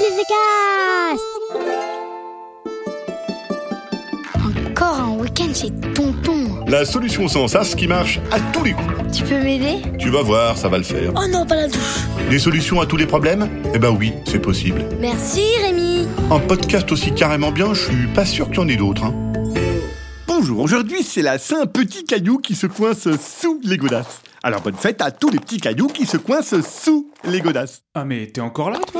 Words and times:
Billy 0.00 0.24
Encore 4.70 4.98
un 4.98 5.18
week-end 5.18 5.52
chez 5.52 5.70
Tonton. 5.94 6.64
La 6.66 6.86
solution 6.86 7.28
sans 7.28 7.48
sas 7.48 7.74
qui 7.74 7.86
marche 7.86 8.18
à 8.30 8.40
tous 8.40 8.64
les 8.64 8.72
coups. 8.72 8.88
Tu 9.12 9.24
peux 9.24 9.42
m'aider? 9.42 9.82
Tu 9.98 10.08
vas 10.08 10.22
voir, 10.22 10.56
ça 10.56 10.68
va 10.68 10.78
le 10.78 10.84
faire. 10.84 11.12
Oh 11.16 11.28
non, 11.30 11.44
pas 11.44 11.56
la 11.56 11.68
douche. 11.68 12.06
Des 12.30 12.38
solutions 12.38 12.80
à 12.80 12.86
tous 12.86 12.96
les 12.96 13.04
problèmes? 13.04 13.50
Eh 13.74 13.78
ben 13.78 13.90
oui, 13.90 14.14
c'est 14.24 14.38
possible. 14.38 14.86
Merci 15.00 15.42
Rémi. 15.62 16.08
Un 16.30 16.40
podcast 16.40 16.90
aussi 16.92 17.12
carrément 17.12 17.52
bien, 17.52 17.74
je 17.74 17.84
suis 17.84 18.06
pas 18.14 18.24
sûr 18.24 18.46
qu'il 18.46 18.56
y 18.56 18.60
en 18.60 18.68
ait 18.68 18.76
d'autres. 18.76 19.04
Hein. 19.04 19.14
Bonjour, 20.26 20.60
aujourd'hui 20.60 21.02
c'est 21.02 21.20
la 21.20 21.36
Saint 21.36 21.66
Petit 21.66 22.04
Caillou 22.04 22.38
qui 22.38 22.54
se 22.54 22.66
coince 22.66 23.06
sous 23.18 23.60
les 23.62 23.76
godasses. 23.76 24.22
Alors 24.42 24.62
bonne 24.62 24.76
fête 24.76 25.02
à 25.02 25.10
tous 25.10 25.28
les 25.28 25.38
petits 25.38 25.60
cailloux 25.60 25.88
qui 25.88 26.06
se 26.06 26.16
coincent 26.16 26.62
sous 26.62 27.10
les 27.24 27.42
godasses. 27.42 27.82
Ah 27.94 28.06
mais 28.06 28.28
t'es 28.28 28.40
encore 28.40 28.70
là 28.70 28.78
toi? 28.90 28.99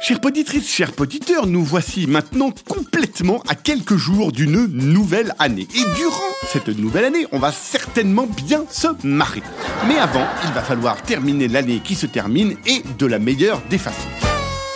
Chères 0.00 0.20
poditrices, 0.20 0.70
chers 0.70 0.92
poditeurs, 0.92 1.46
nous 1.46 1.64
voici 1.64 2.06
maintenant 2.06 2.52
complètement 2.68 3.42
à 3.48 3.56
quelques 3.56 3.96
jours 3.96 4.30
d'une 4.30 4.66
nouvelle 4.66 5.34
année. 5.40 5.66
Et 5.74 5.96
durant 5.96 6.22
cette 6.46 6.68
nouvelle 6.68 7.04
année, 7.04 7.26
on 7.32 7.40
va 7.40 7.50
certainement 7.50 8.26
bien 8.26 8.64
se 8.70 8.86
marrer. 9.04 9.42
Mais 9.88 9.98
avant, 9.98 10.24
il 10.44 10.52
va 10.52 10.62
falloir 10.62 11.02
terminer 11.02 11.48
l'année 11.48 11.80
qui 11.82 11.96
se 11.96 12.06
termine 12.06 12.56
et 12.64 12.82
de 12.96 13.06
la 13.06 13.18
meilleure 13.18 13.60
des 13.70 13.78
façons. 13.78 14.08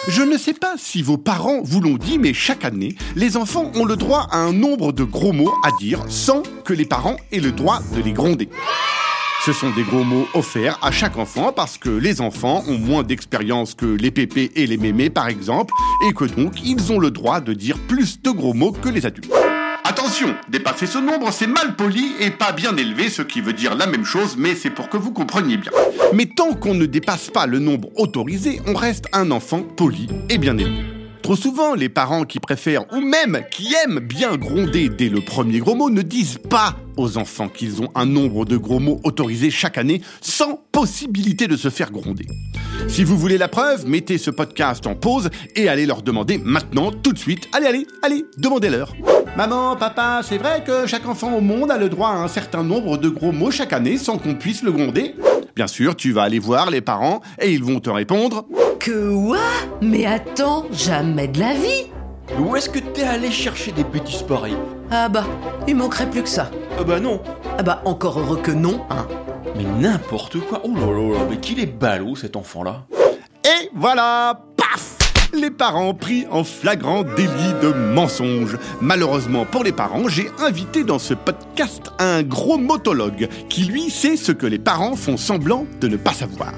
Je 0.09 0.23
ne 0.23 0.37
sais 0.37 0.55
pas 0.55 0.75
si 0.77 1.03
vos 1.03 1.19
parents 1.19 1.61
vous 1.63 1.81
l'ont 1.81 1.97
dit, 1.97 2.19
mais 2.19 2.35
chaque 2.35 2.65
année, 2.65 2.97
les 3.15 3.37
enfants 3.37 3.71
ont 3.77 3.85
le 3.85 3.95
droit 3.95 4.27
à 4.33 4.39
un 4.39 4.53
nombre 4.53 4.93
de 4.93 5.05
gros 5.05 5.33
mots 5.33 5.55
à 5.65 5.71
dire 5.79 6.05
sans 6.09 6.43
que 6.65 6.73
les 6.73 6.85
parents 6.85 7.17
aient 7.31 7.39
le 7.39 7.53
droit 7.53 7.81
de 7.95 8.03
les 8.03 8.13
gronder. 8.13 8.49
Ce 9.45 9.53
sont 9.53 9.71
des 9.71 9.83
gros 9.83 10.05
mots 10.05 10.29
offerts 10.35 10.79
à 10.83 10.93
chaque 10.93 11.19
enfant 11.19 11.53
parce 11.53 11.77
que 11.77 11.91
les 11.91 12.21
enfants 12.21 12.63
ont 12.69 12.79
moins 12.79 13.03
d'expérience 13.03 13.75
que 13.75 13.87
les 13.87 14.13
pépés 14.13 14.53
et 14.55 14.69
les 14.69 14.77
mémés 14.77 15.11
par 15.11 15.27
exemple, 15.27 15.75
et 16.09 16.13
que 16.13 16.27
donc 16.27 16.65
ils 16.65 16.93
ont 16.93 17.01
le 17.01 17.11
droit 17.11 17.41
de 17.41 17.53
dire 17.53 17.77
plus 17.89 18.23
de 18.23 18.31
gros 18.31 18.55
mots 18.55 18.71
que 18.71 18.89
les 18.89 19.05
adultes. 19.05 19.33
Attention, 19.83 20.33
dépasser 20.49 20.87
ce 20.87 20.99
nombre, 20.99 21.33
c'est 21.33 21.49
mal 21.49 21.75
poli 21.75 22.13
et 22.21 22.31
pas 22.31 22.53
bien 22.53 22.77
élevé, 22.77 23.11
ce 23.11 23.23
qui 23.23 23.41
veut 23.41 23.53
dire 23.53 23.75
la 23.75 23.89
même 23.89 24.05
chose, 24.05 24.37
mais 24.39 24.55
c'est 24.55 24.71
pour 24.71 24.89
que 24.89 24.97
vous 24.97 25.11
compreniez 25.11 25.57
bien. 25.57 25.73
Mais 26.15 26.27
tant 26.27 26.55
qu'on 26.55 26.75
ne 26.75 26.87
dépasse 26.87 27.29
pas 27.29 27.47
le 27.47 27.59
nombre 27.59 27.89
autorisé, 27.97 28.61
on 28.69 28.75
reste 28.75 29.07
un 29.13 29.33
enfant 29.33 29.63
poli 29.63 30.07
et 30.31 30.39
bien 30.39 30.57
élevé. 30.57 31.02
Trop 31.23 31.37
souvent, 31.37 31.75
les 31.75 31.89
parents 31.89 32.25
qui 32.25 32.41
préfèrent 32.41 32.85
ou 32.93 33.01
même 33.01 33.43
qui 33.53 33.73
aiment 33.85 34.01
bien 34.01 34.37
gronder 34.37 34.89
dès 34.89 35.09
le 35.09 35.21
premier 35.21 35.61
gros 35.61 35.77
mot 35.77 35.89
ne 35.89 36.03
disent 36.03 36.39
pas 36.51 36.75
aux 36.97 37.17
enfants 37.17 37.49
qu'ils 37.49 37.81
ont 37.81 37.89
un 37.95 38.07
nombre 38.07 38.45
de 38.45 38.57
gros 38.57 38.81
mots 38.81 39.01
autorisés 39.05 39.51
chaque 39.51 39.79
année 39.79 40.03
sans 40.21 40.61
possibilité 40.73 41.47
de 41.47 41.57
se 41.57 41.71
faire 41.71 41.93
gronder. 41.93 42.27
Si 42.89 43.05
vous 43.05 43.17
voulez 43.17 43.39
la 43.39 43.47
preuve, 43.47 43.87
mettez 43.87 44.19
ce 44.19 44.33
podcast 44.33 44.85
en 44.89 44.97
pause 44.97 45.31
et 45.55 45.69
allez 45.69 45.87
leur 45.87 46.03
demander 46.03 46.39
maintenant, 46.39 46.91
tout 46.91 47.13
de 47.13 47.19
suite. 47.19 47.49
Allez, 47.53 47.67
allez, 47.67 47.87
allez, 48.03 48.25
demandez-leur. 48.39 48.93
Maman, 49.37 49.77
papa, 49.77 50.23
c'est 50.25 50.39
vrai 50.39 50.65
que 50.67 50.89
chaque 50.89 51.07
enfant 51.07 51.37
au 51.37 51.41
monde 51.41 51.71
a 51.71 51.79
le 51.79 51.89
droit 51.89 52.09
à 52.09 52.17
un 52.17 52.29
certain 52.29 52.65
nombre 52.65 52.99
de 52.99 53.09
gros 53.09 53.33
mots 53.33 53.53
chaque 53.53 53.73
année 53.73 53.97
sans 53.97 54.19
qu'on 54.19 54.35
puisse 54.35 54.65
le 54.65 54.73
gronder? 54.73 55.15
Bien 55.55 55.69
sûr, 55.69 55.95
tu 55.95 56.11
vas 56.11 56.23
aller 56.23 56.41
voir 56.41 56.71
les 56.71 56.81
parents 56.81 57.21
et 57.41 57.53
ils 57.53 57.63
vont 57.63 57.79
te 57.79 57.91
répondre 57.91 58.47
Que 58.85 59.15
quoi 59.15 59.39
Mais 59.81 60.07
attends, 60.07 60.67
jamais 60.73 61.29
de 61.29 61.39
la 61.39 61.55
vie 61.55 61.87
Où 62.41 62.57
est-ce 62.57 62.69
que 62.69 62.81
t'es 62.81 63.05
allé 63.05 63.31
chercher 63.31 63.71
des 63.71 63.85
bêtises 63.85 64.23
pareilles 64.23 64.57
Ah 64.91 65.09
bah, 65.09 65.25
il 65.69 65.77
manquerait 65.77 66.11
plus 66.11 66.25
que 66.25 66.29
ça. 66.29 66.51
Ah 66.77 66.83
bah 66.83 66.99
non 66.99 67.23
Ah 67.59 67.63
bah, 67.63 67.81
encore 67.85 68.19
heureux 68.19 68.39
que 68.39 68.51
non, 68.51 68.81
hein. 68.91 69.07
Mais 69.57 69.63
n'importe 69.63 70.41
quoi 70.41 70.63
Oh 70.65 70.75
là 70.75 70.87
là 70.87 71.19
là, 71.19 71.27
mais 71.31 71.37
qu'il 71.37 71.61
est 71.61 71.67
ballot 71.67 72.17
cet 72.17 72.35
enfant-là 72.35 72.87
Et 73.45 73.71
voilà 73.73 74.41
Paf 74.57 74.99
les 75.33 75.51
parents 75.53 75.95
pris 75.95 76.27
en 76.33 76.43
flagrant 76.43 77.05
délit 77.05 77.55
de 77.63 77.73
mensonge. 77.73 78.59
Malheureusement 78.81 79.47
pour 79.47 79.63
les 79.63 79.73
parents, 79.73 80.09
j'ai 80.09 80.29
invité 80.41 80.83
dans 80.83 80.99
ce 80.99 81.15
podcast 81.15 81.93
un 82.01 82.23
gros 82.25 82.59
motologue 82.59 83.29
qui 83.49 83.63
lui 83.63 83.91
sait 83.91 84.17
ce 84.17 84.33
que 84.33 84.47
les 84.47 84.59
parents 84.59 84.97
font 84.97 85.17
semblant 85.17 85.67
de 85.81 85.87
ne 85.87 85.97
pas 85.97 86.13
savoir. 86.13 86.53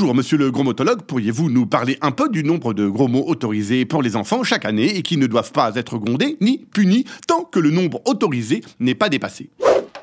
Bonjour 0.00 0.14
monsieur 0.14 0.38
le 0.38 0.52
gros 0.52 0.62
motologue, 0.62 1.02
pourriez-vous 1.02 1.50
nous 1.50 1.66
parler 1.66 1.98
un 2.02 2.12
peu 2.12 2.28
du 2.28 2.44
nombre 2.44 2.72
de 2.72 2.86
gros 2.86 3.08
mots 3.08 3.24
autorisés 3.26 3.84
pour 3.84 4.00
les 4.00 4.14
enfants 4.14 4.44
chaque 4.44 4.64
année 4.64 4.96
et 4.96 5.02
qui 5.02 5.16
ne 5.16 5.26
doivent 5.26 5.50
pas 5.50 5.74
être 5.74 5.98
grondés 5.98 6.36
ni 6.40 6.58
punis 6.58 7.04
tant 7.26 7.42
que 7.42 7.58
le 7.58 7.72
nombre 7.72 8.00
autorisé 8.04 8.62
n'est 8.78 8.94
pas 8.94 9.08
dépassé? 9.08 9.50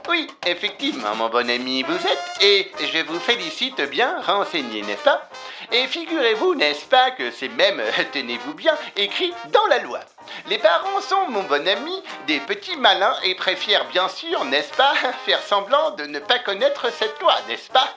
Oui, 0.10 0.28
effectivement, 0.46 1.16
mon 1.16 1.30
bon 1.30 1.50
ami, 1.50 1.84
vous 1.84 1.94
êtes, 1.94 2.44
et 2.44 2.68
je 2.82 3.06
vous 3.06 3.22
félicite 3.22 3.90
bien 3.90 4.20
renseigné, 4.20 4.82
n'est-ce 4.82 5.04
pas? 5.06 5.30
Et 5.72 5.88
figurez-vous, 5.88 6.56
n'est-ce 6.56 6.86
pas, 6.88 7.12
que 7.12 7.32
c'est 7.32 7.56
même, 7.56 7.80
tenez-vous 8.12 8.54
bien, 8.54 8.74
écrit 8.98 9.32
dans 9.54 9.66
la 9.70 9.82
loi. 9.82 10.02
Les 10.50 10.58
parents 10.58 11.00
sont, 11.00 11.32
mon 11.32 11.44
bon 11.44 11.66
ami, 11.66 11.94
des 12.28 12.42
petits 12.42 12.76
malins 12.76 13.16
et 13.24 13.36
préfèrent 13.36 13.88
bien 13.94 14.10
sûr, 14.10 14.44
n'est-ce 14.44 14.76
pas, 14.76 14.94
faire 15.26 15.42
semblant 15.42 15.96
de 15.98 16.04
ne 16.04 16.20
pas 16.20 16.40
connaître 16.40 16.92
cette 16.92 17.18
loi, 17.22 17.34
n'est-ce 17.48 17.72
pas? 17.72 17.96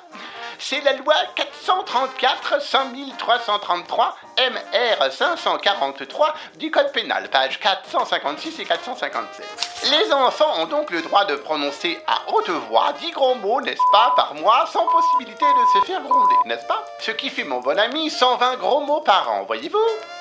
C'est 0.59 0.81
la 0.83 0.93
loi 0.95 1.15
434 1.35 2.63
5333 2.63 4.17
MR 4.39 5.13
543 5.13 6.35
du 6.59 6.71
Code 6.71 6.93
pénal, 6.93 7.29
pages 7.31 7.59
456 7.61 8.61
et 8.61 8.65
457. 8.65 9.47
Les 9.91 10.13
enfants 10.13 10.61
ont 10.61 10.67
donc 10.67 10.91
le 10.91 11.03
droit 11.03 11.25
de 11.25 11.37
prononcer 11.37 11.99
à 12.07 12.31
haute 12.33 12.51
voix 12.51 12.93
10 13.01 13.11
gros 13.13 13.35
mots, 13.37 13.61
n'est-ce 13.61 13.79
pas, 13.93 14.13
par 14.17 14.35
mois, 14.35 14.67
sans 14.73 14.87
possibilité 14.87 15.45
de 15.45 15.81
se 15.81 15.87
faire 15.87 16.03
gronder, 16.03 16.37
n'est-ce 16.47 16.67
pas? 16.67 16.85
Ce 17.01 17.11
qui 17.13 17.31
fait, 17.31 17.45
mon 17.45 17.61
bon 17.61 17.79
ami, 17.79 18.11
120 18.11 18.57
gros 18.57 18.81
mots 18.81 19.01
par 19.01 19.31
an, 19.31 19.45
voyez-vous? 19.45 20.18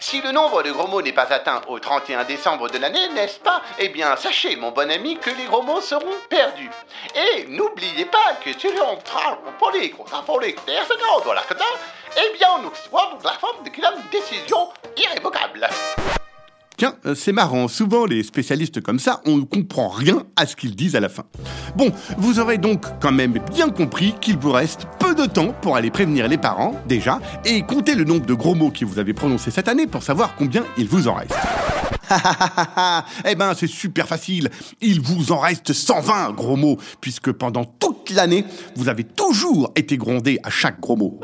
Si 0.00 0.20
le 0.22 0.32
nombre 0.32 0.62
de 0.62 0.72
gros 0.72 0.88
mots 0.88 1.02
n'est 1.02 1.12
pas 1.12 1.32
atteint 1.32 1.60
au 1.68 1.78
31 1.78 2.24
décembre 2.24 2.68
de 2.68 2.78
l'année, 2.78 3.08
n'est-ce 3.10 3.38
pas? 3.38 3.62
Eh 3.78 3.90
bien, 3.90 4.16
sachez, 4.16 4.56
mon 4.56 4.72
bon 4.72 4.90
ami, 4.90 5.18
que 5.18 5.30
les 5.30 5.44
gros 5.44 5.62
mots 5.62 5.80
seront 5.80 6.16
perdus. 6.28 6.70
Et 7.14 7.46
n'oubliez 7.46 8.06
pas 8.06 8.34
que 8.44 8.52
si 8.58 8.68
l'on 8.72 8.98
pour 9.58 9.70
les 9.70 9.90
gros 9.90 10.06
pour 10.26 10.40
les 10.40 10.56
eh 12.16 12.36
bien, 12.36 12.58
nous 12.58 12.72
sommes 12.74 13.18
la 13.22 13.32
forme 13.32 13.62
de 13.62 13.70
une 13.70 14.10
décision 14.10 14.70
irrévocable. 14.96 15.68
Euh, 16.82 17.14
c'est 17.14 17.32
marrant, 17.32 17.68
souvent 17.68 18.06
les 18.06 18.22
spécialistes 18.22 18.80
comme 18.80 18.98
ça, 18.98 19.20
on 19.26 19.36
ne 19.36 19.44
comprend 19.44 19.88
rien 19.88 20.24
à 20.36 20.46
ce 20.46 20.56
qu'ils 20.56 20.74
disent 20.74 20.96
à 20.96 21.00
la 21.00 21.08
fin. 21.08 21.24
Bon, 21.76 21.92
vous 22.18 22.40
aurez 22.40 22.58
donc 22.58 22.84
quand 23.00 23.12
même 23.12 23.38
bien 23.52 23.70
compris 23.70 24.14
qu'il 24.20 24.38
vous 24.38 24.52
reste 24.52 24.86
peu 24.98 25.14
de 25.14 25.26
temps 25.26 25.52
pour 25.62 25.76
aller 25.76 25.90
prévenir 25.90 26.28
les 26.28 26.38
parents, 26.38 26.74
déjà, 26.86 27.20
et 27.44 27.62
compter 27.62 27.94
le 27.94 28.04
nombre 28.04 28.26
de 28.26 28.34
gros 28.34 28.54
mots 28.54 28.70
que 28.70 28.84
vous 28.84 28.98
avez 28.98 29.14
prononcés 29.14 29.50
cette 29.50 29.68
année 29.68 29.86
pour 29.86 30.02
savoir 30.02 30.34
combien 30.36 30.64
il 30.78 30.88
vous 30.88 31.08
en 31.08 31.14
reste. 31.14 31.36
eh 33.24 33.34
ben, 33.34 33.54
c'est 33.54 33.68
super 33.68 34.06
facile. 34.06 34.50
Il 34.80 35.00
vous 35.00 35.32
en 35.32 35.38
reste 35.38 35.72
120 35.72 36.32
gros 36.32 36.56
mots, 36.56 36.76
puisque 37.00 37.32
pendant 37.32 37.64
l'année, 38.14 38.44
vous 38.76 38.88
avez 38.88 39.04
toujours 39.04 39.72
été 39.76 39.96
grondé 39.96 40.38
à 40.42 40.50
chaque 40.50 40.80
gros 40.80 40.96
mot. 40.96 41.20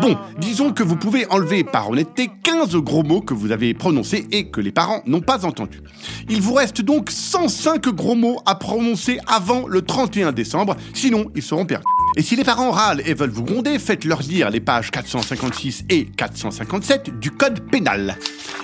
Bon, 0.00 0.18
disons 0.38 0.72
que 0.72 0.82
vous 0.82 0.96
pouvez 0.96 1.26
enlever 1.30 1.64
par 1.64 1.88
honnêteté 1.88 2.30
15 2.42 2.76
gros 2.76 3.02
mots 3.02 3.22
que 3.22 3.32
vous 3.32 3.52
avez 3.52 3.72
prononcés 3.72 4.26
et 4.32 4.50
que 4.50 4.60
les 4.60 4.72
parents 4.72 5.02
n'ont 5.06 5.22
pas 5.22 5.46
entendus. 5.46 5.80
Il 6.28 6.42
vous 6.42 6.52
reste 6.54 6.82
donc 6.82 7.10
105 7.10 7.88
gros 7.88 8.14
mots 8.14 8.40
à 8.44 8.54
prononcer 8.54 9.18
avant 9.26 9.66
le 9.66 9.82
31 9.82 10.32
décembre, 10.32 10.76
sinon 10.92 11.26
ils 11.34 11.42
seront 11.42 11.64
perdus. 11.64 11.86
Et 12.16 12.22
si 12.22 12.34
les 12.34 12.44
parents 12.44 12.70
râlent 12.70 13.02
et 13.06 13.14
veulent 13.14 13.30
vous 13.30 13.44
gronder, 13.44 13.78
faites-leur 13.78 14.20
lire 14.22 14.50
les 14.50 14.60
pages 14.60 14.90
456 14.90 15.84
et 15.90 16.06
457 16.06 17.18
du 17.20 17.30
code 17.30 17.60
pénal. 17.70 18.16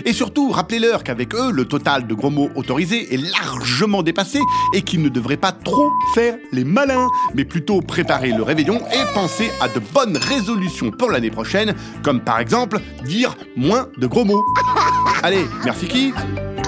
Et 0.04 0.12
surtout, 0.12 0.50
rappelez-leur 0.50 1.04
qu'avec 1.04 1.34
eux, 1.34 1.52
le 1.52 1.64
total 1.64 2.06
de 2.06 2.14
gros 2.14 2.30
mots 2.30 2.50
autorisés 2.56 3.14
est 3.14 3.16
largement 3.38 4.02
dépassé 4.02 4.40
et 4.74 4.82
qu'ils 4.82 5.02
ne 5.02 5.08
devraient 5.08 5.36
pas 5.36 5.52
trop 5.52 5.92
faire 6.14 6.36
les 6.52 6.64
malins, 6.64 7.08
mais 7.34 7.44
plutôt 7.44 7.80
préparer 7.80 8.32
le 8.32 8.42
réveillon 8.42 8.80
et 8.92 9.14
penser 9.14 9.50
à 9.60 9.68
de 9.68 9.80
bonnes 9.94 10.16
résolutions 10.16 10.90
pour 10.90 11.10
l'année 11.10 11.30
prochaine, 11.30 11.74
comme 12.02 12.20
par 12.20 12.40
exemple 12.40 12.80
dire 13.04 13.36
moins 13.56 13.88
de 13.98 14.06
gros 14.06 14.24
mots. 14.24 14.44
Allez, 15.22 15.44
merci 15.64 15.86
qui 15.86 16.12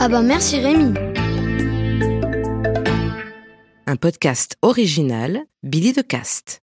Ah 0.01 0.09
bah 0.09 0.23
merci 0.23 0.61
Rémi. 0.61 0.95
Un 3.87 3.97
podcast 3.97 4.57
original, 4.61 5.41
Billy 5.63 5.93
de 5.93 6.03
Cast. 6.03 6.57